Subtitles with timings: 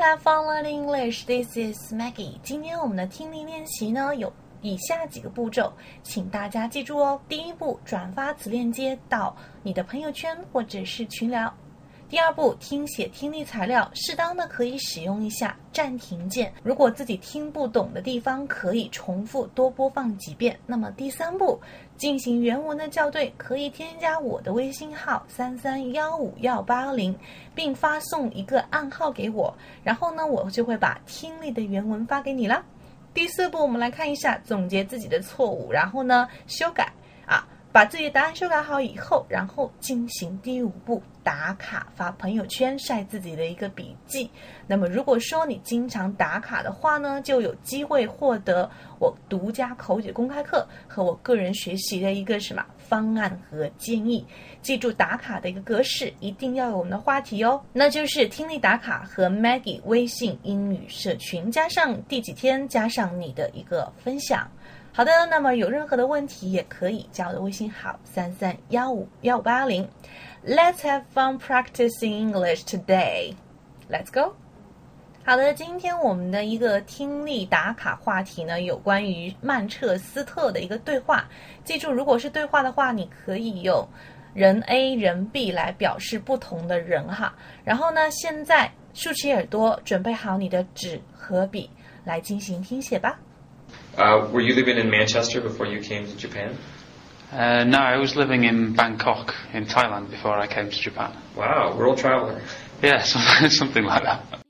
[0.00, 1.24] Have fun learning English.
[1.24, 2.38] This is Maggie.
[2.42, 7.18] 今天我们的听力练习呢有以下几个步骤，请大家记住哦。
[7.26, 11.52] 第一步，转发此链接到你的朋友圈或者是群聊。
[12.06, 16.52] 第二步，听写听力材料，适当的可以使用一下暂停键。
[16.62, 20.56] 如果自己听不懂的地方，可以重复多播放几遍。
[20.66, 21.58] 那么第三步，
[21.96, 27.16] 进行原文的校对，可以添加我的微信号三三幺五幺八零，
[27.54, 29.52] 并发送一个暗号给我，
[29.82, 32.62] 然后呢，我就会把听力的原文发给你啦。
[33.12, 36.92] 第四步，我们来看一下总结自己的错误，然后呢修改
[37.26, 37.48] 啊。
[37.74, 44.30] 把自己的答案修改好以后，然后进行第五步打卡发朋友圈晒自己的一个笔记。
[44.68, 54.24] 那么如果说你经常打卡的话呢，就有机会获得我独家口语公开课和我个人学习的一个什么方案和建议。
[54.62, 64.48] 记住打卡的一个格式，一定要有我们的话题哦，那就是听力打卡和 Maggie 微信英语社群，加上第几天，加上你的一个分享。
[64.96, 69.88] 好的，那么有任何的问题也可以加我的微信号三三幺五幺五八零。
[70.46, 73.34] Let's have fun practicing English today.
[73.90, 74.34] Let's go.
[75.24, 81.28] 好的，今天我们的一个听力打卡话题呢，有关于曼彻斯特的一个对话。
[81.64, 83.84] 记住，如果是对话的话，你可以用
[84.32, 87.34] 人 A、人 B 来表示不同的人哈。
[87.64, 91.68] 然后呢，现在竖起耳朵，准备好你的纸和笔，
[92.04, 93.18] 来进行听写吧。
[93.96, 96.56] Uh, were you living in Manchester before you came to Japan?
[97.30, 101.16] Uh, no, I was living in Bangkok, in Thailand, before I came to Japan.
[101.36, 102.42] Wow, world traveler.
[102.82, 104.43] Yeah, something, something like that.